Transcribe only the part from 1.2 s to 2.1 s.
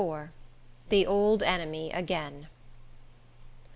Enemy